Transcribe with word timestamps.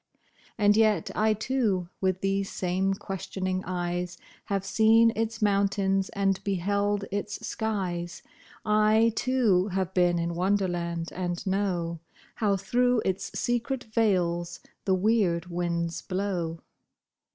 And 0.57 0.75
yet 0.75 1.11
I, 1.13 1.35
too, 1.35 1.87
with 2.01 2.21
these 2.21 2.49
same 2.49 2.95
questioning 2.95 3.63
eyes, 3.67 4.17
Have 4.45 4.65
seen 4.65 5.13
its 5.15 5.43
mountains 5.43 6.09
and 6.13 6.43
beheld 6.43 7.05
its 7.11 7.45
skies; 7.47 8.23
I, 8.65 9.13
too, 9.15 9.67
have 9.67 9.93
been 9.93 10.17
in 10.17 10.33
Wonderland, 10.33 11.11
and 11.11 11.45
know 11.45 11.99
How 12.33 12.57
through 12.57 13.03
its 13.05 13.37
secret 13.39 13.83
vales 13.93 14.59
the 14.85 14.95
weird 14.95 15.45
winds 15.51 16.01
blow. 16.01 16.61